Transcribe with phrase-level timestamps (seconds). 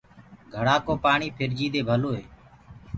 [0.53, 2.23] گھڙآ ڪو پآڻي ڦِرجي دي ڀلو هي۔